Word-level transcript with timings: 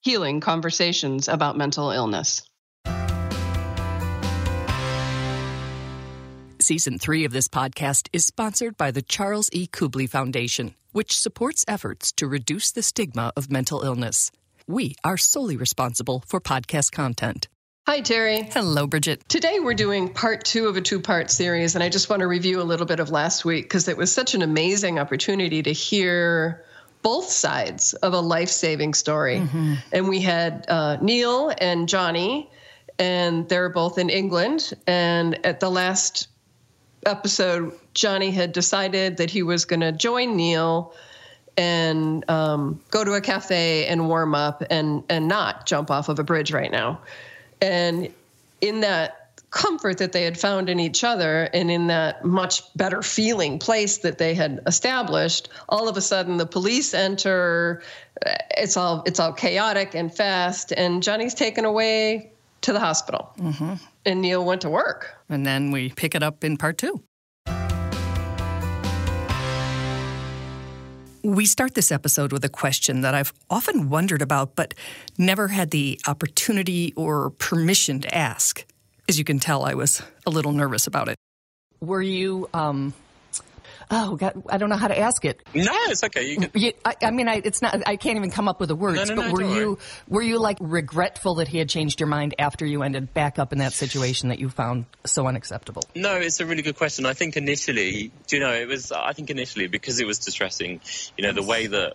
healing 0.00 0.40
conversations 0.40 1.28
about 1.28 1.56
mental 1.56 1.90
illness. 1.90 2.42
Season 6.60 6.98
three 6.98 7.24
of 7.24 7.32
this 7.32 7.48
podcast 7.48 8.08
is 8.12 8.26
sponsored 8.26 8.76
by 8.76 8.90
the 8.90 9.00
Charles 9.00 9.48
E. 9.52 9.66
Kubly 9.66 10.06
Foundation, 10.06 10.74
which 10.92 11.18
supports 11.18 11.64
efforts 11.66 12.12
to 12.12 12.26
reduce 12.26 12.72
the 12.72 12.82
stigma 12.82 13.32
of 13.36 13.50
mental 13.50 13.82
illness. 13.82 14.30
We 14.66 14.94
are 15.02 15.16
solely 15.16 15.56
responsible 15.56 16.22
for 16.26 16.40
podcast 16.40 16.92
content. 16.92 17.48
Hi, 17.86 18.02
Terry. 18.02 18.42
Hello, 18.42 18.86
Bridget. 18.86 19.26
Today 19.30 19.60
we're 19.60 19.72
doing 19.72 20.12
part 20.12 20.44
two 20.44 20.66
of 20.66 20.76
a 20.76 20.82
two 20.82 21.00
part 21.00 21.30
series, 21.30 21.74
and 21.74 21.82
I 21.82 21.88
just 21.88 22.10
want 22.10 22.20
to 22.20 22.26
review 22.26 22.60
a 22.60 22.64
little 22.64 22.84
bit 22.84 23.00
of 23.00 23.10
last 23.10 23.46
week 23.46 23.64
because 23.64 23.88
it 23.88 23.96
was 23.96 24.12
such 24.12 24.34
an 24.34 24.42
amazing 24.42 24.98
opportunity 24.98 25.62
to 25.62 25.72
hear 25.72 26.66
both 27.02 27.28
sides 27.28 27.94
of 27.94 28.12
a 28.12 28.20
life 28.20 28.48
saving 28.48 28.94
story. 28.94 29.38
Mm-hmm. 29.38 29.74
And 29.92 30.08
we 30.08 30.20
had 30.20 30.64
uh, 30.68 30.98
Neil 31.00 31.52
and 31.58 31.88
Johnny, 31.88 32.50
and 32.98 33.48
they're 33.48 33.68
both 33.68 33.98
in 33.98 34.10
England. 34.10 34.72
And 34.86 35.44
at 35.46 35.60
the 35.60 35.70
last 35.70 36.28
episode, 37.06 37.72
Johnny 37.94 38.30
had 38.30 38.52
decided 38.52 39.16
that 39.16 39.30
he 39.30 39.42
was 39.42 39.64
going 39.64 39.80
to 39.80 39.92
join 39.92 40.36
Neil 40.36 40.92
and 41.56 42.28
um, 42.30 42.80
go 42.90 43.04
to 43.04 43.14
a 43.14 43.20
cafe 43.20 43.86
and 43.86 44.08
warm 44.08 44.34
up 44.34 44.62
and 44.70 45.02
and 45.08 45.26
not 45.26 45.66
jump 45.66 45.90
off 45.90 46.08
of 46.08 46.18
a 46.18 46.24
bridge 46.24 46.52
right 46.52 46.70
now. 46.70 47.00
And 47.60 48.12
in 48.60 48.80
that 48.80 49.17
comfort 49.50 49.98
that 49.98 50.12
they 50.12 50.24
had 50.24 50.38
found 50.38 50.68
in 50.68 50.78
each 50.78 51.04
other 51.04 51.44
and 51.54 51.70
in 51.70 51.86
that 51.86 52.24
much 52.24 52.62
better 52.76 53.02
feeling 53.02 53.58
place 53.58 53.98
that 53.98 54.18
they 54.18 54.34
had 54.34 54.60
established 54.66 55.48
all 55.68 55.88
of 55.88 55.96
a 55.96 56.00
sudden 56.00 56.36
the 56.36 56.46
police 56.46 56.92
enter 56.92 57.82
it's 58.50 58.76
all 58.76 59.02
it's 59.06 59.18
all 59.18 59.32
chaotic 59.32 59.94
and 59.94 60.14
fast 60.14 60.72
and 60.72 61.02
johnny's 61.02 61.34
taken 61.34 61.64
away 61.64 62.30
to 62.60 62.72
the 62.72 62.80
hospital 62.80 63.32
mm-hmm. 63.38 63.74
and 64.04 64.20
neil 64.20 64.44
went 64.44 64.60
to 64.60 64.68
work 64.68 65.14
and 65.30 65.46
then 65.46 65.70
we 65.70 65.88
pick 65.90 66.14
it 66.14 66.22
up 66.22 66.44
in 66.44 66.56
part 66.56 66.76
two 66.76 67.02
We 71.24 71.46
start 71.46 71.74
this 71.74 71.90
episode 71.90 72.32
with 72.32 72.44
a 72.44 72.48
question 72.48 73.00
that 73.00 73.14
I've 73.14 73.32
often 73.50 73.90
wondered 73.90 74.22
about, 74.22 74.54
but 74.54 74.72
never 75.18 75.48
had 75.48 75.72
the 75.72 76.00
opportunity 76.06 76.94
or 76.94 77.30
permission 77.30 78.00
to 78.00 78.14
ask. 78.16 78.64
As 79.08 79.18
you 79.18 79.24
can 79.24 79.38
tell, 79.38 79.64
I 79.64 79.74
was 79.74 80.02
a 80.26 80.30
little 80.30 80.52
nervous 80.52 80.86
about 80.86 81.08
it. 81.08 81.16
Were 81.80 82.02
you 82.02 82.48
um, 82.52 82.92
oh 83.90 84.16
god 84.16 84.42
i 84.50 84.58
don't 84.58 84.68
know 84.68 84.76
how 84.76 84.88
to 84.88 84.98
ask 84.98 85.24
it 85.24 85.40
no 85.54 85.72
it's 85.86 86.04
okay 86.04 86.28
you 86.28 86.36
can... 86.36 86.50
you, 86.54 86.72
I, 86.84 86.94
I, 87.02 87.10
mean 87.10 87.26
I, 87.26 87.40
it's 87.42 87.62
not 87.62 87.82
i 87.86 87.96
can't 87.96 88.16
even 88.16 88.30
come 88.30 88.46
up 88.46 88.60
with 88.60 88.68
the 88.68 88.74
words 88.74 89.08
no, 89.08 89.14
no, 89.14 89.22
but 89.22 89.28
no, 89.28 89.32
were 89.32 89.42
you 89.42 89.68
worry. 89.68 89.78
were 90.08 90.22
you 90.22 90.38
like 90.38 90.58
regretful 90.60 91.36
that 91.36 91.48
he 91.48 91.56
had 91.58 91.68
changed 91.68 92.00
your 92.00 92.06
mind 92.06 92.34
after 92.38 92.66
you 92.66 92.82
ended 92.82 93.14
back 93.14 93.38
up 93.38 93.52
in 93.52 93.60
that 93.60 93.72
situation 93.72 94.28
that 94.28 94.38
you 94.38 94.50
found 94.50 94.84
so 95.06 95.26
unacceptable 95.26 95.82
no 95.94 96.16
it's 96.16 96.40
a 96.40 96.46
really 96.46 96.62
good 96.62 96.76
question 96.76 97.06
i 97.06 97.14
think 97.14 97.36
initially 97.36 98.12
do 98.26 98.36
you 98.36 98.42
know 98.42 98.52
it 98.52 98.68
was 98.68 98.92
i 98.92 99.12
think 99.12 99.30
initially 99.30 99.68
because 99.68 100.00
it 100.00 100.06
was 100.06 100.18
distressing 100.18 100.80
you 101.16 101.24
know 101.24 101.32
the 101.32 101.42
way 101.42 101.66
that 101.66 101.94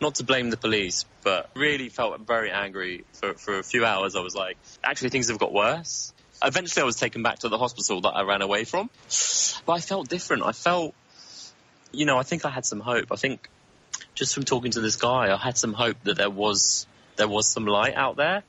not 0.00 0.16
to 0.16 0.24
blame 0.24 0.50
the 0.50 0.56
police, 0.56 1.06
but 1.22 1.48
really 1.54 1.88
felt 1.88 2.20
very 2.26 2.50
angry 2.50 3.04
for, 3.12 3.34
for 3.34 3.58
a 3.60 3.62
few 3.62 3.84
hours. 3.84 4.16
I 4.16 4.20
was 4.20 4.34
like, 4.34 4.58
actually, 4.82 5.10
things 5.10 5.28
have 5.28 5.38
got 5.38 5.52
worse. 5.52 6.12
Eventually, 6.44 6.82
I 6.82 6.86
was 6.86 6.96
taken 6.96 7.22
back 7.22 7.40
to 7.40 7.48
the 7.48 7.58
hospital 7.58 8.00
that 8.02 8.10
I 8.10 8.22
ran 8.22 8.42
away 8.42 8.64
from. 8.64 8.90
But 9.64 9.72
I 9.72 9.80
felt 9.80 10.08
different. 10.08 10.42
I 10.42 10.52
felt 10.52 10.94
you 11.92 12.06
know, 12.06 12.18
I 12.18 12.22
think 12.22 12.44
I 12.44 12.50
had 12.50 12.64
some 12.66 12.80
hope. 12.80 13.12
I 13.12 13.16
think 13.16 13.48
just 14.14 14.34
from 14.34 14.44
talking 14.44 14.72
to 14.72 14.80
this 14.80 14.96
guy, 14.96 15.32
I 15.32 15.36
had 15.36 15.56
some 15.56 15.72
hope 15.72 15.96
that 16.04 16.16
there 16.16 16.30
was 16.30 16.86
there 17.16 17.28
was 17.28 17.46
some 17.46 17.66
light 17.66 17.94
out 17.94 18.16
there. 18.16 18.42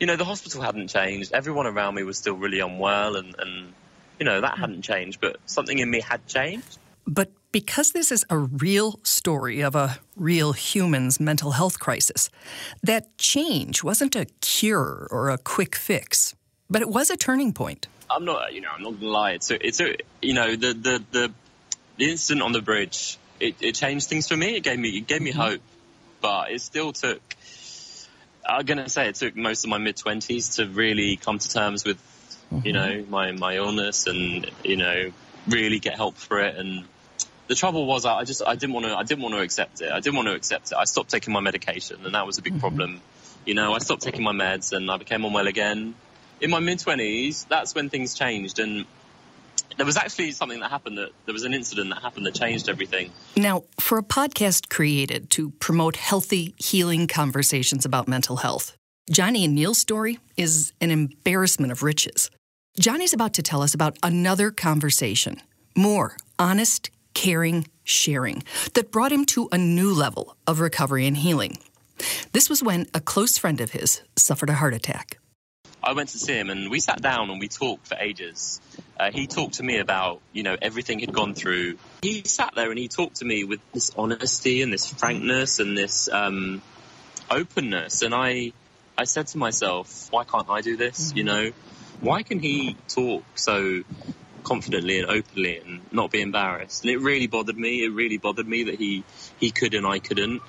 You 0.00 0.06
know, 0.06 0.16
the 0.16 0.24
hospital 0.24 0.62
hadn't 0.62 0.88
changed. 0.88 1.32
Everyone 1.32 1.66
around 1.66 1.94
me 1.94 2.02
was 2.02 2.18
still 2.18 2.34
really 2.34 2.60
unwell, 2.60 3.16
and, 3.16 3.34
and 3.38 3.72
you 4.18 4.24
know 4.24 4.40
that 4.40 4.58
hadn't 4.58 4.82
changed. 4.82 5.20
But 5.20 5.36
something 5.46 5.78
in 5.78 5.90
me 5.90 6.00
had 6.00 6.26
changed. 6.26 6.78
But 7.06 7.30
because 7.52 7.92
this 7.92 8.10
is 8.12 8.24
a 8.30 8.38
real 8.38 9.00
story 9.02 9.60
of 9.60 9.74
a 9.74 9.98
real 10.16 10.52
human's 10.52 11.18
mental 11.18 11.52
health 11.52 11.78
crisis, 11.78 12.30
that 12.82 13.16
change 13.18 13.82
wasn't 13.82 14.16
a 14.16 14.26
cure 14.40 15.08
or 15.10 15.30
a 15.30 15.38
quick 15.38 15.76
fix, 15.76 16.34
but 16.70 16.82
it 16.82 16.88
was 16.88 17.10
a 17.10 17.16
turning 17.16 17.52
point. 17.52 17.86
I'm 18.08 18.24
not, 18.24 18.52
you 18.52 18.60
know, 18.60 18.68
I'm 18.74 18.82
not 18.82 19.00
gonna 19.00 19.06
lie. 19.10 19.32
It's 19.32 19.50
a, 19.50 19.66
it's 19.66 19.80
a, 19.80 19.96
you 20.22 20.34
know, 20.34 20.54
the 20.56 20.74
the 20.74 21.04
the 21.10 21.32
the 21.98 22.10
incident 22.10 22.42
on 22.42 22.52
the 22.52 22.62
bridge, 22.62 23.18
it, 23.40 23.56
it 23.60 23.74
changed 23.74 24.08
things 24.08 24.28
for 24.28 24.36
me. 24.36 24.56
It 24.56 24.62
gave 24.62 24.78
me 24.78 24.90
it 24.90 25.06
gave 25.06 25.22
me 25.22 25.30
mm-hmm. 25.30 25.40
hope, 25.40 25.60
but 26.20 26.50
it 26.50 26.60
still 26.60 26.92
took. 26.92 27.20
I'm 28.48 28.64
gonna 28.64 28.88
say 28.88 29.08
it 29.08 29.16
took 29.16 29.36
most 29.36 29.64
of 29.64 29.70
my 29.70 29.78
mid 29.78 29.96
twenties 29.96 30.56
to 30.56 30.68
really 30.68 31.16
come 31.16 31.38
to 31.38 31.48
terms 31.48 31.84
with, 31.84 31.98
mm-hmm. 32.52 32.66
you 32.66 32.72
know, 32.72 33.04
my 33.08 33.32
my 33.32 33.56
illness 33.56 34.06
and 34.06 34.48
you 34.62 34.76
know 34.76 35.12
really 35.48 35.78
get 35.78 35.96
help 35.96 36.16
for 36.16 36.40
it. 36.40 36.56
And 36.56 36.84
the 37.48 37.54
trouble 37.54 37.86
was, 37.86 38.04
I 38.04 38.24
just 38.24 38.42
I 38.46 38.54
didn't 38.54 38.74
want 38.74 38.86
to 38.86 38.94
I 38.94 39.02
didn't 39.02 39.22
want 39.22 39.34
to 39.34 39.40
accept 39.40 39.80
it. 39.80 39.90
I 39.90 40.00
didn't 40.00 40.16
want 40.16 40.28
to 40.28 40.34
accept 40.34 40.72
it. 40.72 40.76
I 40.76 40.84
stopped 40.84 41.10
taking 41.10 41.32
my 41.32 41.40
medication, 41.40 42.04
and 42.04 42.14
that 42.14 42.26
was 42.26 42.38
a 42.38 42.42
big 42.42 42.54
mm-hmm. 42.54 42.60
problem. 42.60 43.00
You 43.44 43.54
know, 43.54 43.72
I 43.72 43.78
stopped 43.78 44.02
taking 44.02 44.24
my 44.24 44.32
meds, 44.32 44.72
and 44.72 44.90
I 44.90 44.96
became 44.96 45.24
unwell 45.24 45.46
again. 45.46 45.94
In 46.40 46.50
my 46.50 46.60
mid 46.60 46.78
twenties, 46.78 47.46
that's 47.48 47.74
when 47.74 47.88
things 47.88 48.14
changed, 48.14 48.58
and 48.58 48.84
there 49.76 49.86
was 49.86 49.96
actually 49.96 50.32
something 50.32 50.60
that 50.60 50.70
happened 50.70 50.98
that 50.98 51.10
there 51.24 51.32
was 51.32 51.44
an 51.44 51.54
incident 51.54 51.90
that 51.90 52.02
happened 52.02 52.26
that 52.26 52.34
changed 52.34 52.68
everything. 52.68 53.10
Now, 53.36 53.64
for 53.78 53.98
a 53.98 54.02
podcast 54.02 54.68
created 54.68 55.30
to 55.30 55.50
promote 55.52 55.96
healthy, 55.96 56.54
healing 56.58 57.06
conversations 57.06 57.84
about 57.84 58.08
mental 58.08 58.36
health, 58.36 58.76
Johnny 59.10 59.44
and 59.44 59.54
Neil's 59.54 59.78
story 59.78 60.18
is 60.36 60.72
an 60.80 60.90
embarrassment 60.90 61.72
of 61.72 61.82
riches. 61.82 62.30
Johnny's 62.78 63.14
about 63.14 63.32
to 63.34 63.42
tell 63.42 63.62
us 63.62 63.72
about 63.72 63.98
another 64.02 64.50
conversation, 64.50 65.40
more 65.74 66.16
honest, 66.38 66.90
caring 67.14 67.66
sharing, 67.84 68.42
that 68.74 68.90
brought 68.90 69.12
him 69.12 69.24
to 69.24 69.48
a 69.52 69.58
new 69.58 69.94
level 69.94 70.36
of 70.46 70.60
recovery 70.60 71.06
and 71.06 71.16
healing. 71.16 71.56
This 72.32 72.50
was 72.50 72.62
when 72.62 72.86
a 72.92 73.00
close 73.00 73.38
friend 73.38 73.60
of 73.60 73.70
his 73.70 74.02
suffered 74.16 74.50
a 74.50 74.54
heart 74.54 74.74
attack. 74.74 75.18
I 75.86 75.92
went 75.92 76.08
to 76.10 76.18
see 76.18 76.34
him 76.34 76.50
and 76.50 76.68
we 76.68 76.80
sat 76.80 77.00
down 77.00 77.30
and 77.30 77.38
we 77.38 77.46
talked 77.46 77.86
for 77.86 77.96
ages. 77.96 78.60
Uh, 78.98 79.12
he 79.12 79.28
talked 79.28 79.54
to 79.54 79.62
me 79.62 79.78
about, 79.78 80.20
you 80.32 80.42
know, 80.42 80.56
everything 80.60 80.98
he'd 80.98 81.12
gone 81.12 81.34
through. 81.34 81.78
He 82.02 82.24
sat 82.24 82.54
there 82.56 82.70
and 82.70 82.78
he 82.78 82.88
talked 82.88 83.16
to 83.16 83.24
me 83.24 83.44
with 83.44 83.60
this 83.72 83.92
honesty 83.96 84.62
and 84.62 84.72
this 84.72 84.84
frankness 84.84 85.60
and 85.60 85.78
this 85.78 86.08
um, 86.08 86.60
openness. 87.30 88.02
And 88.02 88.12
I, 88.12 88.52
I 88.98 89.04
said 89.04 89.28
to 89.28 89.38
myself, 89.38 90.08
why 90.10 90.24
can't 90.24 90.50
I 90.50 90.60
do 90.60 90.76
this? 90.76 91.10
Mm-hmm. 91.10 91.18
You 91.18 91.24
know, 91.24 91.50
why 92.00 92.24
can 92.24 92.40
he 92.40 92.76
talk 92.88 93.22
so 93.36 93.84
confidently 94.42 94.98
and 94.98 95.08
openly 95.08 95.58
and 95.58 95.82
not 95.92 96.10
be 96.10 96.20
embarrassed? 96.20 96.82
And 96.82 96.90
it 96.90 96.98
really 96.98 97.28
bothered 97.28 97.56
me. 97.56 97.84
It 97.84 97.92
really 97.92 98.18
bothered 98.18 98.48
me 98.48 98.64
that 98.64 98.74
he, 98.74 99.04
he 99.38 99.52
could 99.52 99.74
and 99.74 99.86
I 99.86 100.00
couldn't. 100.00 100.42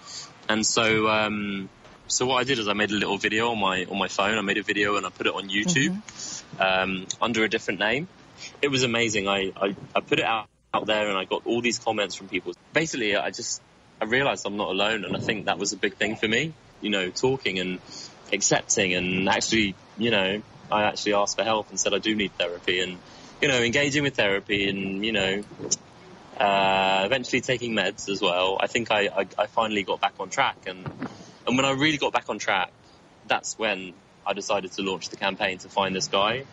And 0.49 0.65
so, 0.65 1.07
um, 1.09 1.69
so 2.07 2.25
what 2.25 2.37
I 2.37 2.43
did 2.43 2.59
is 2.59 2.67
I 2.67 2.73
made 2.73 2.91
a 2.91 2.95
little 2.95 3.17
video 3.17 3.51
on 3.51 3.59
my 3.59 3.85
on 3.85 3.97
my 3.97 4.07
phone. 4.07 4.37
I 4.37 4.41
made 4.41 4.57
a 4.57 4.63
video 4.63 4.95
and 4.97 5.05
I 5.05 5.09
put 5.09 5.27
it 5.27 5.33
on 5.33 5.49
YouTube 5.49 5.95
mm-hmm. 5.95 6.61
um, 6.61 7.07
under 7.21 7.43
a 7.43 7.49
different 7.49 7.79
name. 7.79 8.07
It 8.61 8.69
was 8.69 8.83
amazing. 8.83 9.27
I, 9.27 9.51
I, 9.55 9.75
I 9.95 9.99
put 10.01 10.19
it 10.19 10.25
out, 10.25 10.47
out 10.73 10.85
there 10.85 11.09
and 11.09 11.17
I 11.17 11.25
got 11.25 11.45
all 11.45 11.61
these 11.61 11.79
comments 11.79 12.15
from 12.15 12.29
people. 12.29 12.53
Basically, 12.73 13.15
I 13.15 13.31
just 13.31 13.61
I 14.01 14.05
realized 14.05 14.45
I'm 14.45 14.57
not 14.57 14.69
alone, 14.69 15.05
and 15.05 15.15
I 15.15 15.19
think 15.19 15.45
that 15.45 15.57
was 15.57 15.73
a 15.73 15.77
big 15.77 15.95
thing 15.95 16.15
for 16.15 16.27
me. 16.27 16.53
You 16.81 16.91
know, 16.91 17.09
talking 17.09 17.59
and 17.59 17.79
accepting, 18.31 18.93
and 18.93 19.27
actually, 19.27 19.75
you 19.97 20.11
know, 20.11 20.41
I 20.71 20.83
actually 20.83 21.13
asked 21.15 21.37
for 21.37 21.43
help 21.43 21.69
and 21.69 21.79
said 21.79 21.93
I 21.93 21.99
do 21.99 22.15
need 22.15 22.33
therapy, 22.33 22.79
and 22.81 22.97
you 23.41 23.47
know, 23.47 23.59
engaging 23.59 24.03
with 24.03 24.15
therapy, 24.15 24.69
and 24.69 25.03
you 25.03 25.11
know, 25.11 25.43
uh, 26.39 27.01
eventually 27.05 27.41
taking 27.41 27.73
meds 27.73 28.09
as 28.09 28.21
well. 28.21 28.57
I 28.59 28.67
think 28.67 28.91
I, 28.91 29.07
I, 29.07 29.27
I 29.37 29.45
finally 29.47 29.83
got 29.83 29.99
back 29.99 30.13
on 30.19 30.29
track, 30.29 30.57
and 30.67 30.85
and 31.47 31.55
when 31.55 31.65
I 31.65 31.71
really 31.71 31.97
got 31.97 32.13
back 32.13 32.29
on 32.29 32.37
track, 32.37 32.71
that's 33.27 33.57
when 33.57 33.93
I 34.25 34.33
decided 34.33 34.73
to 34.73 34.81
launch 34.81 35.09
the 35.09 35.15
campaign 35.15 35.57
to 35.59 35.69
find 35.69 35.95
this 35.95 36.09
guy. 36.09 36.43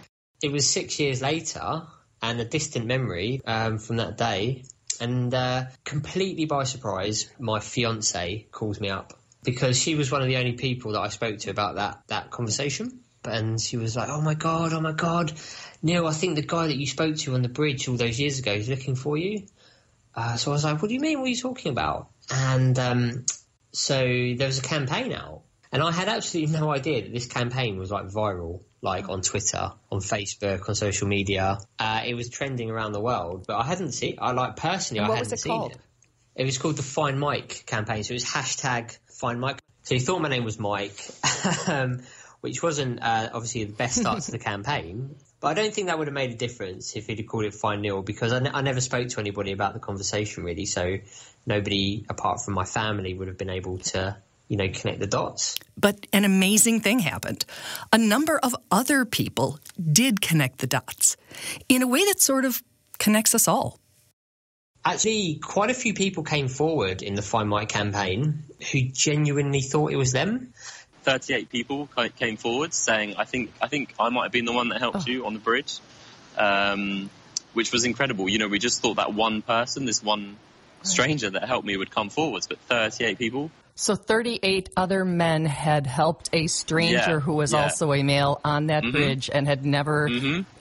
It 0.41 0.53
was 0.53 0.71
six 0.71 1.01
years 1.01 1.21
later, 1.21 1.83
and 2.23 2.41
a 2.41 2.45
distant 2.45 2.87
memory 2.87 3.41
um, 3.45 3.79
from 3.79 3.97
that 3.97 4.17
day. 4.17 4.65
And 5.01 5.35
uh, 5.35 5.65
completely 5.85 6.45
by 6.45 6.65
surprise, 6.65 7.29
my 7.39 7.59
fiance 7.59 8.47
calls 8.53 8.81
me 8.81 8.89
up 8.89 9.13
because 9.43 9.81
she 9.81 9.97
was 9.97 10.11
one 10.11 10.23
of 10.23 10.29
the 10.29 10.37
only 10.37 10.53
people 10.53 10.93
that 10.93 11.01
I 11.01 11.09
spoke 11.09 11.39
to 11.41 11.51
about 11.51 11.75
that 11.75 12.03
that 12.07 12.31
conversation. 12.31 13.01
And 13.25 13.61
she 13.61 13.77
was 13.77 13.97
like, 13.97 14.09
"Oh 14.11 14.21
my 14.21 14.35
god, 14.35 14.73
oh 14.73 14.81
my 14.81 14.93
god, 14.93 15.33
Neil, 15.83 16.07
I 16.07 16.13
think 16.13 16.37
the 16.37 16.43
guy 16.43 16.69
that 16.69 16.77
you 16.77 16.87
spoke 16.87 17.17
to 17.17 17.35
on 17.35 17.43
the 17.43 17.49
bridge 17.49 17.89
all 17.89 17.97
those 17.97 18.21
years 18.21 18.39
ago 18.39 18.53
is 18.53 18.69
looking 18.69 18.95
for 18.95 19.17
you." 19.17 19.47
Uh, 20.15 20.37
so 20.37 20.53
I 20.53 20.55
was 20.55 20.65
like, 20.65 20.81
"What 20.81 20.89
do 20.89 20.95
you 20.95 21.01
mean? 21.01 21.19
What 21.19 21.27
are 21.27 21.31
you 21.31 21.37
talking 21.37 21.73
about?" 21.73 22.11
And 22.31 22.79
um, 22.79 23.25
so 23.75 23.99
there 23.99 24.47
was 24.47 24.59
a 24.59 24.63
campaign 24.63 25.13
out, 25.13 25.43
and 25.73 25.83
I 25.83 25.91
had 25.91 26.09
absolutely 26.09 26.57
no 26.59 26.71
idea 26.71 27.03
that 27.03 27.13
this 27.13 27.27
campaign 27.27 27.77
was 27.77 27.91
like 27.91 28.07
viral, 28.07 28.61
like 28.81 29.09
on 29.09 29.21
Twitter, 29.21 29.73
on 29.91 30.01
Facebook, 30.01 30.69
on 30.69 30.75
social 30.75 31.09
media. 31.09 31.59
Uh, 31.79 32.03
it 32.07 32.15
was 32.15 32.31
trending 32.31 32.71
around 32.71 32.93
the 32.93 33.01
world, 33.01 33.45
but 33.47 33.57
I 33.57 33.65
hadn't 33.65 33.93
seen. 33.93 34.17
I 34.21 34.33
like 34.33 34.57
personally, 34.57 35.01
I 35.01 35.17
hadn't 35.17 35.33
it 35.33 35.41
seen 35.41 35.53
called? 35.53 35.73
it. 35.73 35.79
It 36.37 36.45
was 36.45 36.59
called 36.59 36.77
the 36.77 36.83
Find 36.83 37.19
Mike 37.19 37.65
campaign. 37.67 38.03
So 38.05 38.13
it 38.13 38.17
was 38.17 38.25
hashtag 38.25 38.97
Find 39.09 39.41
Mike. 39.41 39.61
So 39.83 39.95
he 39.95 40.01
thought 40.01 40.21
my 40.21 40.29
name 40.29 40.45
was 40.45 40.59
Mike, 40.59 40.99
um, 41.69 42.03
which 42.41 42.63
wasn't 42.63 43.03
uh, 43.03 43.31
obviously 43.33 43.65
the 43.65 43.73
best 43.73 43.97
start 43.97 44.23
to 44.23 44.31
the 44.31 44.39
campaign. 44.51 45.17
But 45.45 45.59
I 45.59 45.63
don't 45.63 45.75
think 45.75 45.89
that 45.89 45.99
would 45.99 46.07
have 46.07 46.15
made 46.15 46.31
a 46.31 46.37
difference 46.37 46.97
if 46.97 47.07
he'd 47.07 47.19
have 47.19 47.27
called 47.27 47.45
it 47.45 47.53
Find 47.53 47.83
Neil 47.83 48.01
because 48.01 48.33
I, 48.33 48.39
ne- 48.39 48.51
I 48.51 48.63
never 48.63 48.81
spoke 48.81 49.09
to 49.09 49.21
anybody 49.21 49.53
about 49.53 49.75
the 49.75 49.79
conversation 49.79 50.43
really. 50.43 50.65
So 50.65 50.97
nobody 51.45 52.07
apart 52.09 52.41
from 52.41 52.55
my 52.55 52.65
family 52.65 53.13
would 53.13 53.29
have 53.29 53.37
been 53.37 53.51
able 53.51 53.77
to, 53.77 54.17
you 54.49 54.57
know, 54.57 54.71
connect 54.71 55.01
the 55.01 55.07
dots. 55.07 55.57
But 55.77 56.07
an 56.15 56.25
amazing 56.25 56.81
thing 56.81 57.01
happened. 57.01 57.45
A 57.93 57.99
number 57.99 58.39
of 58.39 58.57
other 58.71 59.05
people 59.05 59.59
did 59.93 60.23
connect 60.23 60.61
the 60.61 60.67
dots 60.67 61.19
in 61.69 61.83
a 61.83 61.87
way 61.87 62.03
that 62.07 62.23
sort 62.23 62.47
of 62.47 62.63
connects 62.99 63.35
us 63.35 63.47
all. 63.47 63.79
Actually, 64.83 65.41
quite 65.43 65.71
a 65.71 65.75
few 65.75 65.93
people 65.93 66.23
came 66.23 66.49
forward 66.49 67.03
in 67.03 67.17
the 67.17 67.23
Find 67.23 67.51
Mike 67.51 67.69
campaign 67.69 68.45
who 68.73 68.81
genuinely 68.81 69.61
thought 69.61 69.93
it 69.93 69.97
was 69.97 70.13
them. 70.13 70.55
38 71.05 71.51
people 71.51 71.89
came 72.17 72.37
forward 72.37 72.73
saying, 72.75 73.15
"I 73.19 73.25
think 73.25 73.53
I 73.61 73.69
think 73.69 73.95
I 73.99 74.09
might 74.09 74.25
have 74.25 74.33
been 74.33 74.47
the 74.47 74.53
one 74.53 74.71
that 74.71 74.81
helped 74.81 75.07
you 75.07 75.27
on 75.27 75.35
the 75.35 75.41
bridge," 75.41 75.79
um, 76.37 77.11
which 77.53 77.73
was 77.73 77.85
incredible. 77.85 78.29
You 78.29 78.39
know, 78.39 78.49
we 78.49 78.59
just 78.59 78.81
thought 78.83 78.97
that 78.97 79.13
one 79.15 79.43
person, 79.43 79.85
this 79.85 80.03
one 80.03 80.37
stranger 80.83 81.31
that 81.31 81.45
helped 81.45 81.67
me, 81.67 81.77
would 81.77 81.91
come 81.91 82.11
forwards, 82.11 82.47
but 82.47 82.59
38 82.61 83.19
people. 83.19 83.51
So 83.77 83.97
38 83.97 84.71
other 84.77 85.05
men 85.05 85.45
had 85.47 85.87
helped 85.87 86.31
a 86.33 86.47
stranger 86.47 86.95
Yeah, 86.95 87.21
who 87.21 87.35
was 87.35 87.53
yeah. 87.53 87.59
Mm-hmm. 87.59 87.65
also 87.65 87.93
a 87.93 88.03
male 88.03 88.41
on 88.45 88.69
that 88.69 88.85
bridge 88.85 89.31
and 89.33 89.49
had 89.49 89.65
never 89.67 90.09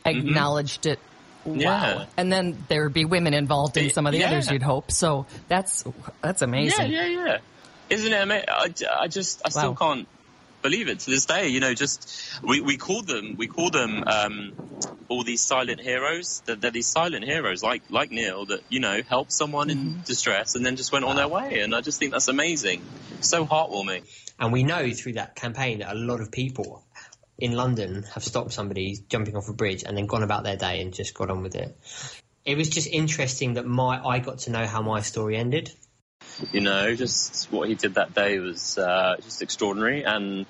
acknowledged 0.06 0.86
it. 0.88 1.00
Wow. 1.46 1.56
Yeah. 1.56 2.06
And 2.18 2.32
then 2.32 2.64
there 2.70 2.84
would 2.84 2.94
be 2.94 3.06
women 3.06 3.34
involved 3.34 3.78
in 3.78 3.90
some 3.92 4.08
of 4.08 4.14
the 4.14 4.20
Yeah. 4.20 4.30
others, 4.30 4.50
you'd 4.50 4.64
hope. 4.64 4.92
So 4.92 5.26
that's 5.48 5.84
that's 6.22 6.42
amazing. 6.42 6.92
Yeah, 6.92 7.06
yeah, 7.06 7.26
yeah. 7.26 7.38
Isn't 7.90 8.14
it 8.14 8.22
amazing? 8.22 8.46
I, 8.50 8.74
I 9.02 9.08
just, 9.08 9.42
I 9.46 9.50
still 9.50 9.76
can't 9.76 10.08
believe 10.64 10.88
it 10.88 11.00
to 11.02 11.12
this 11.12 11.26
day. 11.26 11.50
You 11.50 11.60
know, 11.60 11.74
just 11.74 12.10
we, 12.42 12.62
we 12.62 12.78
call 12.78 13.04
them, 13.04 13.36
we 13.38 13.48
call 13.48 13.70
them 13.70 14.04
um, 14.08 14.54
all 15.10 15.24
these 15.24 15.42
silent 15.42 15.80
heroes. 15.80 16.42
They're, 16.46 16.56
they're 16.56 16.72
these 16.72 16.88
silent 16.88 17.26
heroes, 17.26 17.62
like 17.62 17.84
like 17.90 18.10
Neil, 18.10 18.46
that 18.48 18.62
you 18.70 18.80
know 18.80 19.02
helped 19.08 19.32
someone 19.32 19.70
in 19.70 20.02
distress 20.06 20.56
and 20.56 20.66
then 20.66 20.76
just 20.76 20.92
went 20.92 21.06
on 21.06 21.16
their 21.16 21.28
way. 21.28 21.60
And 21.60 21.76
I 21.76 21.82
just 21.82 22.00
think 22.00 22.14
that's 22.14 22.30
amazing, 22.30 22.82
so 23.22 23.46
heartwarming. 23.46 24.06
And 24.40 24.52
we 24.52 24.64
know 24.64 24.90
through 24.92 25.14
that 25.14 25.36
campaign 25.36 25.80
that 25.80 25.92
a 25.92 25.96
lot 25.96 26.20
of 26.20 26.32
people 26.32 26.84
in 27.38 27.54
London 27.54 28.04
have 28.14 28.24
stopped 28.24 28.54
somebody 28.54 28.98
jumping 29.10 29.36
off 29.36 29.50
a 29.50 29.54
bridge 29.54 29.84
and 29.84 29.98
then 29.98 30.08
gone 30.08 30.24
about 30.24 30.44
their 30.44 30.58
day 30.58 30.82
and 30.82 30.94
just 30.94 31.14
got 31.14 31.30
on 31.30 31.44
with 31.44 31.56
it. 31.56 31.78
It 32.46 32.58
was 32.58 32.70
just 32.70 32.88
interesting 32.88 33.54
that 33.54 33.66
my 33.66 34.02
I 34.04 34.20
got 34.20 34.40
to 34.40 34.52
know 34.52 34.66
how 34.66 34.82
my 34.82 35.02
story 35.02 35.38
ended. 35.38 35.72
You 36.52 36.62
know, 36.62 36.96
just 36.96 37.52
what 37.52 37.70
he 37.70 37.76
did 37.76 37.96
that 37.96 38.14
day 38.14 38.40
was 38.40 38.78
uh, 38.78 39.16
just 39.22 39.42
extraordinary, 39.42 40.04
and 40.04 40.46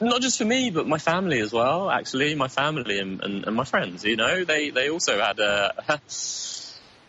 not 0.00 0.20
just 0.20 0.38
for 0.38 0.44
me, 0.44 0.70
but 0.70 0.86
my 0.86 0.98
family 0.98 1.40
as 1.40 1.52
well. 1.52 1.90
Actually, 1.90 2.34
my 2.34 2.48
family 2.48 2.98
and, 2.98 3.22
and, 3.22 3.44
and 3.44 3.56
my 3.56 3.64
friends. 3.64 4.04
You 4.04 4.16
know, 4.16 4.44
they 4.44 4.70
they 4.70 4.90
also 4.90 5.20
had 5.20 5.38
a 5.38 6.00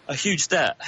a 0.07 0.15
huge 0.15 0.47
debt 0.47 0.79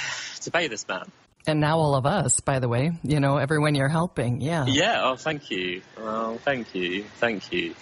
to 0.42 0.50
pay 0.50 0.68
this 0.68 0.86
man. 0.88 1.10
And 1.46 1.60
now 1.60 1.78
all 1.78 1.94
of 1.94 2.04
us, 2.04 2.40
by 2.40 2.58
the 2.58 2.68
way, 2.68 2.92
you 3.02 3.20
know, 3.20 3.38
everyone 3.38 3.74
you're 3.74 3.88
helping. 3.88 4.40
Yeah. 4.40 4.66
Yeah. 4.66 5.00
Oh, 5.04 5.16
thank 5.16 5.50
you. 5.50 5.82
Oh, 5.96 6.38
thank 6.44 6.74
you. 6.74 7.04
Thank 7.16 7.52
you. 7.52 7.74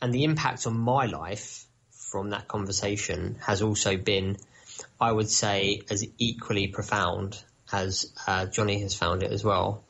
And 0.00 0.12
the 0.12 0.24
impact 0.24 0.66
on 0.66 0.76
my 0.76 1.06
life 1.06 1.64
from 1.90 2.30
that 2.30 2.48
conversation 2.48 3.36
has 3.40 3.62
also 3.62 3.96
been, 3.96 4.38
I 5.00 5.12
would 5.12 5.30
say, 5.30 5.82
as 5.88 6.04
equally 6.18 6.66
profound 6.66 7.42
as 7.72 8.12
uh, 8.26 8.46
Johnny 8.46 8.80
has 8.82 8.94
found 8.94 9.22
it 9.22 9.32
as 9.32 9.42
well. 9.44 9.84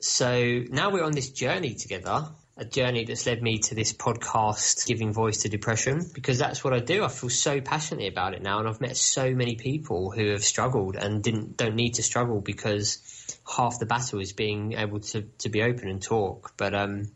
So 0.00 0.64
now 0.70 0.90
we're 0.90 1.04
on 1.04 1.12
this 1.12 1.30
journey 1.30 1.74
together, 1.74 2.28
a 2.56 2.64
journey 2.64 3.04
that's 3.04 3.26
led 3.26 3.42
me 3.42 3.58
to 3.58 3.74
this 3.74 3.92
podcast, 3.92 4.86
Giving 4.86 5.12
Voice 5.12 5.42
to 5.42 5.48
Depression, 5.48 6.04
because 6.14 6.38
that's 6.38 6.64
what 6.64 6.72
I 6.72 6.78
do. 6.78 7.04
I 7.04 7.08
feel 7.08 7.30
so 7.30 7.60
passionately 7.60 8.08
about 8.08 8.34
it 8.34 8.42
now, 8.42 8.58
and 8.60 8.68
I've 8.68 8.80
met 8.80 8.96
so 8.96 9.34
many 9.34 9.56
people 9.56 10.10
who 10.10 10.30
have 10.30 10.44
struggled 10.44 10.96
and 10.96 11.22
didn't 11.22 11.56
don't 11.56 11.74
need 11.74 11.94
to 11.94 12.02
struggle 12.02 12.40
because 12.40 12.98
half 13.46 13.78
the 13.78 13.86
battle 13.86 14.20
is 14.20 14.32
being 14.32 14.72
able 14.72 15.00
to, 15.00 15.22
to 15.38 15.48
be 15.48 15.62
open 15.62 15.88
and 15.88 16.02
talk. 16.02 16.54
But 16.56 16.74
um, 16.74 17.10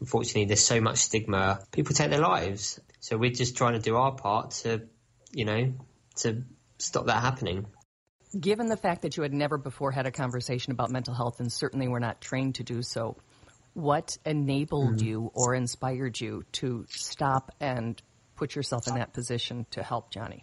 unfortunately, 0.00 0.46
there's 0.46 0.64
so 0.64 0.80
much 0.80 0.98
stigma. 0.98 1.60
People 1.70 1.94
take 1.94 2.10
their 2.10 2.20
lives, 2.20 2.80
so 3.00 3.16
we're 3.16 3.30
just 3.30 3.56
trying 3.56 3.74
to 3.74 3.80
do 3.80 3.96
our 3.96 4.12
part 4.12 4.52
to, 4.62 4.82
you 5.32 5.44
know, 5.44 5.74
to 6.16 6.44
stop 6.78 7.06
that 7.06 7.22
happening. 7.22 7.66
Given 8.38 8.68
the 8.68 8.76
fact 8.76 9.02
that 9.02 9.16
you 9.16 9.22
had 9.22 9.32
never 9.34 9.58
before 9.58 9.92
had 9.92 10.06
a 10.06 10.10
conversation 10.10 10.72
about 10.72 10.90
mental 10.90 11.14
health 11.14 11.40
and 11.40 11.52
certainly 11.52 11.88
were 11.88 12.00
not 12.00 12.20
trained 12.20 12.54
to 12.56 12.62
do 12.64 12.82
so, 12.82 13.16
what 13.74 14.16
enabled 14.24 14.96
Mm-hmm. 14.96 15.06
you 15.06 15.30
or 15.34 15.54
inspired 15.54 16.20
you 16.20 16.44
to 16.52 16.86
stop 16.88 17.54
and 17.60 18.00
put 18.36 18.54
yourself 18.54 18.88
in 18.88 18.94
that 18.94 19.12
position 19.12 19.66
to 19.72 19.82
help 19.82 20.10
Johnny? 20.10 20.42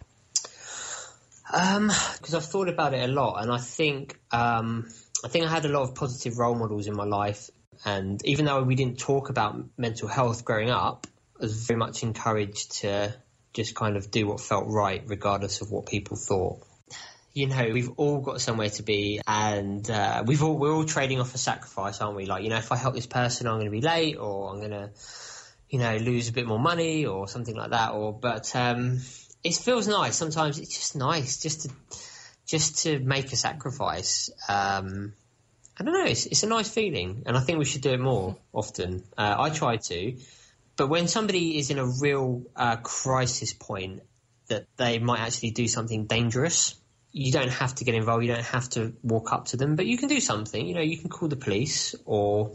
because 1.50 2.34
I've 2.34 2.44
thought 2.44 2.68
about 2.68 2.94
it 2.94 3.08
a 3.08 3.12
lot, 3.12 3.42
and 3.42 3.50
I 3.50 3.58
think 3.58 4.18
um, 4.30 4.88
I 5.24 5.28
think 5.28 5.46
I 5.46 5.50
had 5.50 5.64
a 5.64 5.68
lot 5.68 5.82
of 5.82 5.96
positive 5.96 6.38
role 6.38 6.54
models 6.54 6.86
in 6.86 6.94
my 6.94 7.04
life, 7.04 7.50
and 7.84 8.24
even 8.24 8.44
though 8.44 8.62
we 8.62 8.76
didn't 8.76 9.00
talk 9.00 9.30
about 9.30 9.56
mental 9.76 10.06
health 10.06 10.44
growing 10.44 10.70
up, 10.70 11.08
I 11.38 11.42
was 11.42 11.66
very 11.66 11.78
much 11.78 12.04
encouraged 12.04 12.80
to 12.82 13.14
just 13.52 13.74
kind 13.74 13.96
of 13.96 14.12
do 14.12 14.28
what 14.28 14.40
felt 14.40 14.66
right, 14.68 15.02
regardless 15.06 15.60
of 15.60 15.72
what 15.72 15.86
people 15.86 16.16
thought. 16.16 16.62
You 17.32 17.46
know, 17.46 17.70
we've 17.72 17.90
all 17.96 18.20
got 18.20 18.40
somewhere 18.40 18.70
to 18.70 18.82
be, 18.82 19.20
and 19.26 19.88
uh, 19.88 20.24
we've 20.26 20.42
all 20.42 20.58
we're 20.58 20.72
all 20.72 20.84
trading 20.84 21.20
off 21.20 21.34
a 21.34 21.38
sacrifice, 21.38 22.00
aren't 22.00 22.16
we? 22.16 22.26
Like, 22.26 22.42
you 22.42 22.50
know, 22.50 22.56
if 22.56 22.72
I 22.72 22.76
help 22.76 22.94
this 22.94 23.06
person, 23.06 23.46
I'm 23.46 23.54
going 23.54 23.66
to 23.66 23.70
be 23.70 23.80
late, 23.80 24.16
or 24.16 24.50
I'm 24.50 24.58
going 24.58 24.72
to, 24.72 24.90
you 25.68 25.78
know, 25.78 25.96
lose 25.96 26.28
a 26.28 26.32
bit 26.32 26.46
more 26.46 26.58
money, 26.58 27.06
or 27.06 27.28
something 27.28 27.54
like 27.54 27.70
that. 27.70 27.92
Or, 27.92 28.12
but 28.12 28.54
um, 28.56 29.00
it 29.44 29.54
feels 29.54 29.86
nice. 29.86 30.16
Sometimes 30.16 30.58
it's 30.58 30.76
just 30.76 30.96
nice 30.96 31.40
just 31.40 31.62
to 31.62 31.70
just 32.46 32.82
to 32.82 32.98
make 32.98 33.32
a 33.32 33.36
sacrifice. 33.36 34.30
Um, 34.48 35.12
I 35.78 35.84
don't 35.84 35.94
know. 35.94 36.04
It's, 36.04 36.26
it's 36.26 36.42
a 36.42 36.48
nice 36.48 36.68
feeling, 36.68 37.22
and 37.26 37.36
I 37.36 37.40
think 37.40 37.58
we 37.58 37.64
should 37.64 37.82
do 37.82 37.92
it 37.92 38.00
more 38.00 38.36
often. 38.52 39.04
Uh, 39.16 39.36
I 39.38 39.50
try 39.50 39.76
to, 39.76 40.16
but 40.76 40.88
when 40.88 41.08
somebody 41.08 41.58
is 41.58 41.70
in 41.70 41.78
a 41.78 41.86
real 41.86 42.42
uh, 42.56 42.76
crisis 42.76 43.52
point 43.52 44.02
that 44.48 44.66
they 44.76 44.98
might 44.98 45.20
actually 45.20 45.52
do 45.52 45.68
something 45.68 46.06
dangerous, 46.06 46.74
you 47.12 47.32
don't 47.32 47.50
have 47.50 47.74
to 47.76 47.84
get 47.84 47.94
involved. 47.94 48.24
You 48.24 48.32
don't 48.32 48.44
have 48.44 48.68
to 48.70 48.92
walk 49.02 49.32
up 49.32 49.46
to 49.46 49.56
them, 49.56 49.76
but 49.76 49.86
you 49.86 49.98
can 49.98 50.08
do 50.08 50.20
something. 50.20 50.66
You 50.66 50.74
know, 50.74 50.80
you 50.80 50.98
can 50.98 51.10
call 51.10 51.28
the 51.28 51.36
police, 51.36 51.94
or 52.04 52.52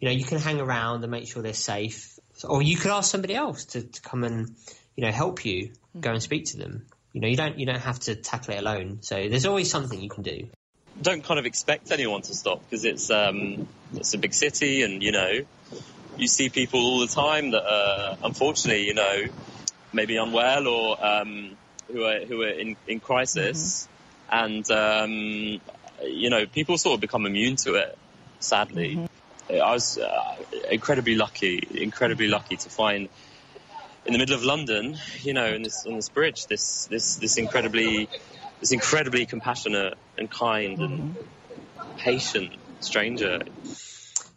you 0.00 0.08
know, 0.08 0.12
you 0.12 0.24
can 0.24 0.38
hang 0.38 0.60
around 0.60 1.02
and 1.02 1.10
make 1.10 1.28
sure 1.28 1.42
they're 1.42 1.54
safe, 1.54 2.18
or 2.44 2.62
you 2.62 2.76
could 2.76 2.90
ask 2.90 3.10
somebody 3.10 3.34
else 3.34 3.66
to, 3.66 3.82
to 3.82 4.02
come 4.02 4.24
and 4.24 4.54
you 4.96 5.04
know 5.04 5.12
help 5.12 5.44
you 5.44 5.72
go 5.98 6.10
and 6.10 6.22
speak 6.22 6.46
to 6.46 6.56
them. 6.56 6.86
You 7.12 7.20
know, 7.20 7.28
you 7.28 7.36
don't 7.36 7.58
you 7.58 7.66
don't 7.66 7.80
have 7.80 8.00
to 8.00 8.16
tackle 8.16 8.54
it 8.54 8.58
alone. 8.58 8.98
So 9.02 9.28
there's 9.28 9.46
always 9.46 9.70
something 9.70 10.00
you 10.00 10.10
can 10.10 10.22
do. 10.22 10.48
Don't 11.00 11.24
kind 11.24 11.38
of 11.38 11.46
expect 11.46 11.90
anyone 11.90 12.22
to 12.22 12.34
stop 12.34 12.62
because 12.68 12.84
it's 12.84 13.10
um, 13.10 13.68
it's 13.94 14.14
a 14.14 14.18
big 14.18 14.34
city, 14.34 14.82
and 14.82 15.02
you 15.02 15.12
know, 15.12 15.40
you 16.16 16.26
see 16.26 16.48
people 16.48 16.80
all 16.80 17.00
the 17.00 17.06
time 17.06 17.52
that 17.52 17.64
are 17.64 18.18
unfortunately, 18.24 18.86
you 18.86 18.94
know, 18.94 19.24
maybe 19.92 20.16
unwell 20.16 20.66
or 20.66 21.04
um, 21.04 21.56
who 21.92 22.04
are 22.04 22.20
who 22.24 22.42
are 22.42 22.48
in 22.48 22.76
in 22.86 23.00
crisis, 23.00 23.88
and 24.30 24.68
um, 24.70 25.60
you 26.02 26.30
know, 26.30 26.46
people 26.46 26.78
sort 26.78 26.94
of 26.94 27.00
become 27.00 27.26
immune 27.26 27.56
to 27.56 27.74
it. 27.74 27.98
Sadly, 28.40 28.98
I 29.50 29.72
was 29.72 29.98
uh, 29.98 30.36
incredibly 30.70 31.14
lucky, 31.14 31.60
incredibly 31.74 32.28
lucky 32.28 32.56
to 32.56 32.68
find 32.70 33.08
in 34.04 34.12
the 34.12 34.18
middle 34.18 34.34
of 34.34 34.44
London, 34.44 34.96
you 35.20 35.32
know, 35.32 35.46
in 35.46 35.62
this 35.62 35.84
on 35.86 35.96
this 35.96 36.08
bridge, 36.08 36.46
this 36.46 36.86
this 36.86 37.16
this 37.16 37.38
incredibly 37.38 38.08
this 38.60 38.72
incredibly 38.72 39.26
compassionate 39.26 39.94
and 40.18 40.30
kind 40.30 40.78
and 40.80 41.16
patient 41.98 42.54
stranger. 42.80 43.40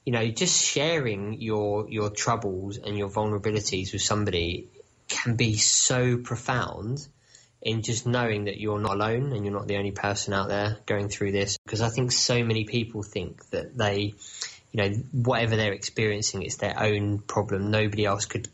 you 0.06 0.14
know, 0.14 0.28
just 0.28 0.64
sharing 0.64 1.42
your 1.42 1.90
your 1.90 2.10
troubles 2.12 2.78
and 2.78 2.98
your 2.98 3.10
vulnerabilities 3.10 3.92
with 3.92 4.02
somebody 4.02 4.70
can 5.08 5.36
be 5.36 5.58
so 5.58 6.18
profound 6.18 7.08
in 7.66 7.82
just 7.82 8.06
knowing 8.06 8.46
that 8.46 8.60
you're 8.60 8.80
not 8.80 8.94
alone 8.94 9.34
and 9.34 9.44
you're 9.44 9.54
not 9.54 9.68
the 9.68 9.78
only 9.78 9.92
person 9.92 10.34
out 10.34 10.48
there 10.48 10.78
going 10.86 11.10
through 11.10 11.32
this. 11.32 11.58
Because 11.66 11.82
I 11.82 11.90
think 11.90 12.12
so 12.12 12.44
many 12.44 12.64
people 12.64 13.02
think 13.02 13.50
that 13.50 13.76
they, 13.76 14.14
you 14.72 14.84
know, 14.84 14.90
whatever 15.12 15.56
they're 15.56 15.74
experiencing, 15.74 16.44
it's 16.44 16.58
their 16.58 16.80
own 16.80 17.18
problem. 17.18 17.72
Nobody 17.72 18.06
else 18.06 18.26
could 18.26 18.48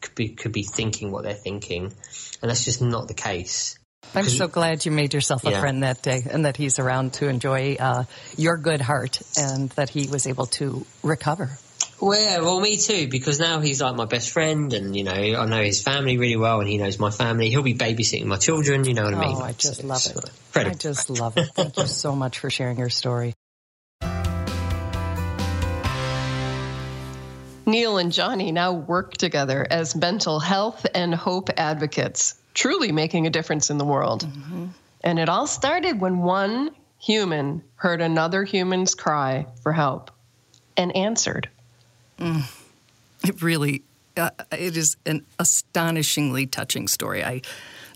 could 0.00 0.14
be 0.14 0.30
could 0.30 0.52
be 0.52 0.62
thinking 0.62 1.12
what 1.12 1.24
they're 1.24 1.34
thinking, 1.34 1.84
and 1.84 2.50
that's 2.50 2.64
just 2.64 2.80
not 2.80 3.06
the 3.06 3.14
case. 3.14 3.78
I'm 4.14 4.28
so 4.28 4.48
glad 4.48 4.84
you 4.84 4.92
made 4.92 5.12
yourself 5.12 5.44
a 5.44 5.50
yeah. 5.50 5.60
friend 5.60 5.82
that 5.82 6.02
day 6.02 6.22
and 6.30 6.44
that 6.44 6.56
he's 6.56 6.78
around 6.78 7.14
to 7.14 7.28
enjoy 7.28 7.76
uh, 7.80 8.04
your 8.36 8.56
good 8.56 8.80
heart 8.80 9.20
and 9.36 9.70
that 9.70 9.88
he 9.88 10.06
was 10.06 10.26
able 10.26 10.46
to 10.46 10.86
recover. 11.02 11.58
Well, 12.04 12.20
yeah, 12.20 12.40
well, 12.40 12.60
me 12.60 12.76
too, 12.76 13.08
because 13.08 13.40
now 13.40 13.60
he's 13.60 13.80
like 13.80 13.96
my 13.96 14.04
best 14.04 14.28
friend, 14.30 14.74
and 14.74 14.94
you 14.94 15.04
know, 15.04 15.12
I 15.12 15.46
know 15.46 15.62
his 15.62 15.80
family 15.82 16.18
really 16.18 16.36
well, 16.36 16.60
and 16.60 16.68
he 16.68 16.76
knows 16.76 16.98
my 16.98 17.08
family. 17.08 17.48
He'll 17.48 17.62
be 17.62 17.72
babysitting 17.72 18.26
my 18.26 18.36
children. 18.36 18.84
You 18.84 18.92
know 18.92 19.04
what 19.04 19.14
I 19.14 19.20
mean? 19.20 19.36
Oh, 19.36 19.40
I 19.40 19.52
just 19.52 19.80
so, 19.80 19.86
love 19.86 20.04
it. 20.04 20.12
So, 20.12 20.60
I 20.60 20.74
just 20.74 21.08
love 21.08 21.38
it. 21.38 21.46
Thank 21.54 21.78
you 21.78 21.86
so 21.86 22.14
much 22.14 22.40
for 22.40 22.50
sharing 22.50 22.76
your 22.76 22.90
story. 22.90 23.32
Neil 27.66 27.96
and 27.96 28.12
Johnny 28.12 28.52
now 28.52 28.74
work 28.74 29.16
together 29.16 29.66
as 29.70 29.96
mental 29.96 30.40
health 30.40 30.84
and 30.94 31.14
hope 31.14 31.48
advocates, 31.56 32.34
truly 32.52 32.92
making 32.92 33.26
a 33.26 33.30
difference 33.30 33.70
in 33.70 33.78
the 33.78 33.86
world. 33.86 34.26
Mm-hmm. 34.26 34.66
And 35.02 35.18
it 35.18 35.30
all 35.30 35.46
started 35.46 36.02
when 36.02 36.18
one 36.18 36.72
human 36.98 37.62
heard 37.76 38.02
another 38.02 38.44
human's 38.44 38.94
cry 38.94 39.46
for 39.62 39.72
help 39.72 40.10
and 40.76 40.94
answered. 40.94 41.48
Mm. 42.18 42.42
It 43.26 43.42
really, 43.42 43.82
uh, 44.16 44.30
it 44.52 44.76
is 44.76 44.96
an 45.06 45.24
astonishingly 45.38 46.46
touching 46.46 46.88
story. 46.88 47.24
I, 47.24 47.42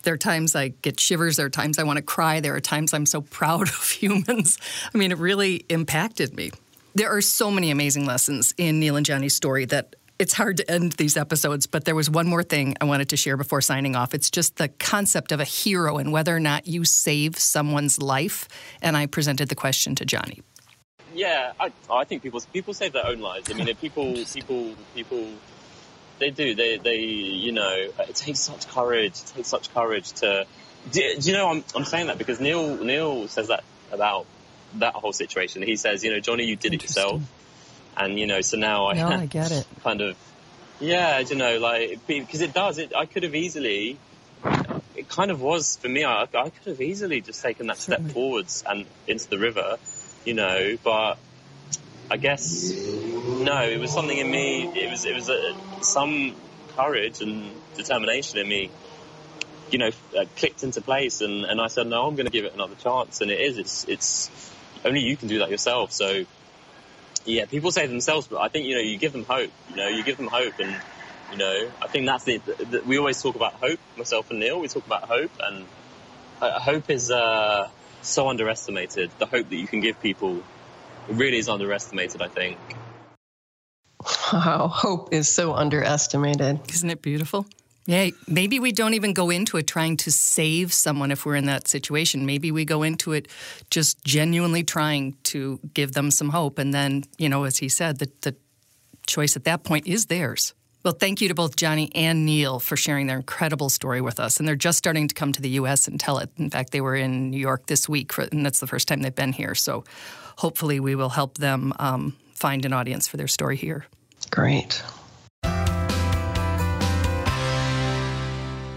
there 0.03 0.15
are 0.15 0.19
times 0.19 0.57
I 0.57 0.69
get 0.69 0.99
shivers. 0.99 1.37
There 1.37 1.47
are 1.47 1.51
times 1.51 1.79
I 1.79 1.83
want 1.83 1.99
to 1.99 2.03
cry. 2.03 2.41
There 2.41 2.55
are 2.55 2.61
times 2.61 2.95
I'm 2.95 3.07
so 3.07 3.21
proud 3.21 3.63
of 3.69 3.91
humans. 3.91 4.59
I 4.95 4.99
mean, 4.99 5.13
it 5.13 5.19
really 5.19 5.65
impacted 5.69 6.35
me. 6.35 6.51
There 6.95 7.15
are 7.15 7.21
so 7.21 7.51
many 7.51 7.71
amazing 7.71 8.07
lessons 8.07 8.55
in 8.57 8.81
Neil 8.81 8.97
and 8.97 9.07
Johnny's 9.07 9.35
story 9.35 9.67
that 9.67 9.95
it's 10.19 10.33
hard 10.33 10.57
to 10.57 10.69
end 10.69 10.93
these 10.93 11.17
episodes, 11.17 11.67
but 11.67 11.85
there 11.85 11.95
was 11.95 12.11
one 12.11 12.27
more 12.27 12.43
thing 12.43 12.75
I 12.81 12.85
wanted 12.87 13.11
to 13.11 13.17
share 13.17 13.37
before 13.37 13.61
signing 13.61 13.95
off. 13.95 14.15
It's 14.15 14.31
just 14.31 14.57
the 14.57 14.69
concept 14.69 15.31
of 15.31 15.39
a 15.39 15.45
hero 15.45 15.99
and 15.99 16.11
whether 16.11 16.35
or 16.35 16.41
not 16.41 16.67
you 16.67 16.85
save 16.85 17.39
someone's 17.39 18.01
life. 18.01 18.49
And 18.83 18.97
I 18.97 19.07
presented 19.07 19.49
the 19.49 19.55
question 19.55 19.95
to 19.97 20.05
Johnny. 20.05 20.43
Yeah, 21.19 21.53
I, 21.59 21.73
I 21.91 22.05
think 22.05 22.23
people 22.23 22.41
people 22.53 22.75
save 22.75 22.93
their 22.93 23.07
own 23.07 23.21
lives. 23.21 23.51
I 23.51 23.55
mean, 23.55 23.75
people 23.77 24.25
people 24.33 24.75
people 24.95 25.27
they 26.19 26.31
do. 26.31 26.55
They 26.55 26.79
they 26.79 26.99
you 27.01 27.53
know 27.53 27.91
it 27.99 28.15
takes 28.15 28.41
such 28.41 28.69
courage. 28.69 29.13
It 29.13 29.33
takes 29.35 29.49
such 29.49 29.73
courage 29.75 30.13
to. 30.21 30.47
Do, 30.93 31.17
do 31.19 31.31
you 31.31 31.37
know 31.37 31.49
I'm 31.51 31.65
I'm 31.75 31.85
saying 31.85 32.07
that 32.07 32.19
because 32.19 32.41
Neil 32.41 32.77
Neil 32.77 33.27
says 33.29 33.49
that 33.49 33.65
about 33.91 34.27
that 34.75 34.95
whole 34.95 35.13
situation. 35.13 35.63
He 35.63 35.77
says, 35.77 36.05
you 36.05 36.13
know, 36.13 36.21
Johnny, 36.21 36.45
you 36.45 36.57
did 36.57 36.75
it 36.75 36.83
yourself, 36.83 37.21
and 37.97 38.19
you 38.19 38.27
know, 38.27 38.41
so 38.41 38.57
now 38.57 38.87
I, 38.87 38.95
no, 38.95 39.09
I 39.09 39.27
get 39.39 39.51
it. 39.51 39.67
Kind 39.83 40.01
of, 40.01 40.17
yeah, 40.79 41.19
you 41.19 41.35
know, 41.37 41.59
like 41.59 42.07
because 42.07 42.43
it 42.43 42.55
does. 42.55 42.79
It 42.79 42.93
I 42.95 43.07
could 43.07 43.25
have 43.25 43.35
easily. 43.35 43.99
It 44.95 45.09
kind 45.09 45.31
of 45.31 45.41
was 45.41 45.77
for 45.77 45.89
me. 45.89 46.05
I, 46.05 46.23
I 46.23 46.51
could 46.51 46.67
have 46.67 46.81
easily 46.81 47.21
just 47.21 47.43
taken 47.43 47.69
that 47.69 47.79
step 47.79 48.03
forwards 48.11 48.63
and 48.69 48.87
into 49.07 49.29
the 49.29 49.39
river, 49.39 49.79
you 50.29 50.35
know, 50.35 50.77
but 50.85 51.19
I 52.11 52.17
guess 52.17 52.73
no, 52.73 53.63
it 53.63 53.79
was 53.79 53.93
something 53.93 54.17
in 54.17 54.31
me. 54.31 54.71
It 54.75 54.91
was 54.91 55.05
it 55.05 55.15
was 55.15 55.29
a, 55.29 55.55
some 55.83 56.35
courage 56.77 57.21
and 57.21 57.51
determination 57.77 58.39
in 58.39 58.49
me 58.49 58.71
you 59.71 59.79
know, 59.79 59.91
uh, 60.19 60.25
clicked 60.37 60.63
into 60.63 60.81
place 60.81 61.21
and, 61.21 61.45
and 61.45 61.61
I 61.61 61.67
said, 61.67 61.87
no, 61.87 62.07
I'm 62.07 62.15
going 62.15 62.27
to 62.27 62.33
give 62.33 62.47
it 62.47 62.55
another 62.55 62.75
chance. 62.77 63.21
And 63.21 63.31
it 63.31 63.39
is, 63.39 63.59
it's, 63.59 63.85
it's, 63.87 64.31
only 64.85 65.01
you 65.01 65.17
can 65.17 65.29
do 65.29 65.41
that 65.41 65.51
yourself. 65.51 65.93
So, 65.93 66.25
yeah, 67.25 67.45
people 67.47 67.73
say 67.73 67.87
themselves, 67.87 68.29
but 68.29 68.41
I 68.41 68.49
think 68.49 68.67
you 68.67 68.77
know 68.77 68.81
you 68.81 68.97
give 68.97 69.13
them 69.13 69.25
hope. 69.25 69.51
You 69.71 69.77
know, 69.77 69.89
you 69.89 70.03
give 70.05 70.17
them 70.17 70.29
hope, 70.29 70.59
and 70.61 70.75
you 71.33 71.37
know, 71.37 71.71
I 71.83 71.89
think 71.89 72.07
that's 72.07 72.25
the 72.25 72.83
we 72.87 72.97
always 72.97 73.21
talk 73.21 73.35
about 73.35 73.55
hope. 73.55 73.81
Myself 73.97 74.31
and 74.31 74.41
Neil, 74.41 74.61
we 74.61 74.69
talk 74.69 74.87
about 74.87 75.03
hope, 75.03 75.33
and 75.41 75.67
uh, 76.41 76.59
hope 76.61 76.89
is 76.91 77.11
uh, 77.11 77.69
so 78.03 78.29
underestimated. 78.29 79.11
The 79.19 79.27
hope 79.27 79.49
that 79.49 79.57
you 79.57 79.67
can 79.67 79.81
give 79.81 80.01
people 80.01 80.43
really 81.09 81.39
is 81.39 81.49
underestimated. 81.49 82.23
I 82.23 82.29
think. 82.29 82.59
Wow, 84.33 84.69
hope 84.69 85.13
is 85.13 85.33
so 85.33 85.55
underestimated. 85.55 86.61
Isn't 86.71 86.91
it 86.91 87.03
beautiful? 87.03 87.47
Yeah, 87.87 88.11
maybe 88.27 88.61
we 88.61 88.71
don't 88.71 88.93
even 88.93 89.15
go 89.15 89.31
into 89.31 89.57
it 89.57 89.67
trying 89.67 89.97
to 89.99 90.13
save 90.13 90.75
someone 90.75 91.11
if 91.11 91.25
we're 91.25 91.37
in 91.37 91.47
that 91.47 91.67
situation. 91.67 92.27
Maybe 92.27 92.53
we 92.53 92.67
go 92.67 92.83
into 92.83 93.13
it 93.13 93.29
just 93.71 94.05
genuinely 94.05 94.63
trying 94.63 95.17
to 95.25 95.59
give 95.73 95.93
them 95.93 96.11
some 96.11 96.29
hope. 96.29 96.59
And 96.59 96.75
then, 96.75 97.05
you 97.17 97.31
know, 97.31 97.45
as 97.45 97.57
he 97.57 97.71
said, 97.71 97.99
the, 97.99 98.11
the 98.21 98.37
choice 99.07 99.37
at 99.37 99.45
that 99.45 99.65
point 99.65 99.87
is 99.87 100.07
theirs. 100.07 100.53
Well, 100.89 100.97
thank 100.99 101.21
you 101.21 101.29
to 101.29 101.35
both 101.35 101.55
Johnny 101.55 101.91
and 101.95 102.25
Neil 102.25 102.61
for 102.61 102.75
sharing 102.75 103.09
their 103.09 103.19
incredible 103.19 103.69
story 103.69 104.01
with 104.01 104.19
us. 104.19 104.39
And 104.39 104.49
they're 104.49 104.57
just 104.57 104.79
starting 104.79 105.07
to 105.07 105.15
come 105.15 105.35
to 105.35 105.43
the 105.43 105.51
U.S. 105.51 105.87
and 105.87 106.01
tell 106.01 106.17
it. 106.17 106.31
In 106.39 106.49
fact, 106.49 106.73
they 106.73 106.81
were 106.81 106.97
in 106.97 107.29
New 107.29 107.37
York 107.37 107.67
this 107.67 107.91
week, 107.91 108.11
for, 108.11 108.23
and 108.23 108.43
that's 108.43 108.59
the 108.59 108.67
first 108.67 108.89
time 108.89 109.03
they've 109.03 109.15
been 109.15 109.35
here. 109.35 109.55
So 109.55 109.85
hopefully 110.37 110.81
we 110.81 110.95
will 110.95 111.11
help 111.11 111.37
them 111.37 111.75
um, 111.79 112.17
find 112.33 112.65
an 112.65 112.73
audience 112.73 113.07
for 113.07 113.19
their 113.19 113.29
story 113.29 113.59
here. 113.59 113.85
Great. 114.31 114.83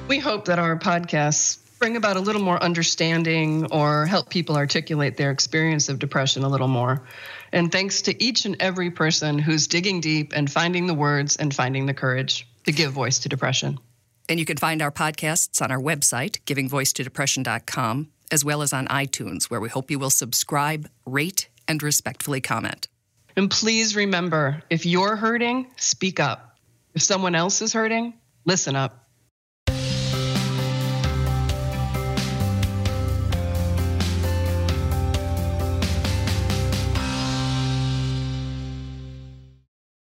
We 0.09 0.19
hope 0.19 0.43
that 0.43 0.59
our 0.59 0.77
podcasts 0.77 1.59
bring 1.79 1.95
about 1.95 2.17
a 2.17 2.19
little 2.19 2.41
more 2.41 2.61
understanding 2.61 3.71
or 3.71 4.05
help 4.05 4.29
people 4.29 4.57
articulate 4.57 5.15
their 5.15 5.31
experience 5.31 5.87
of 5.87 5.97
depression 5.97 6.43
a 6.43 6.49
little 6.49 6.67
more. 6.67 7.03
And 7.53 7.71
thanks 7.71 8.03
to 8.03 8.23
each 8.23 8.45
and 8.45 8.55
every 8.61 8.91
person 8.91 9.37
who's 9.37 9.67
digging 9.67 9.99
deep 9.99 10.33
and 10.35 10.51
finding 10.51 10.87
the 10.87 10.93
words 10.93 11.35
and 11.35 11.53
finding 11.53 11.85
the 11.85 11.93
courage 11.93 12.47
to 12.65 12.71
give 12.71 12.91
voice 12.91 13.19
to 13.19 13.29
depression. 13.29 13.79
And 14.29 14.39
you 14.39 14.45
can 14.45 14.57
find 14.57 14.81
our 14.81 14.91
podcasts 14.91 15.61
on 15.61 15.71
our 15.71 15.79
website, 15.79 16.39
givingvoicetodepression.com, 16.45 18.09
as 18.31 18.45
well 18.45 18.61
as 18.61 18.71
on 18.71 18.87
iTunes, 18.87 19.45
where 19.45 19.59
we 19.59 19.67
hope 19.67 19.91
you 19.91 19.99
will 19.99 20.09
subscribe, 20.09 20.89
rate, 21.05 21.49
and 21.67 21.83
respectfully 21.83 22.39
comment. 22.39 22.87
And 23.35 23.49
please 23.49 23.95
remember 23.95 24.61
if 24.69 24.85
you're 24.85 25.15
hurting, 25.15 25.67
speak 25.77 26.19
up. 26.19 26.57
If 26.93 27.01
someone 27.01 27.35
else 27.35 27.61
is 27.61 27.73
hurting, 27.73 28.13
listen 28.45 28.75
up. 28.75 29.00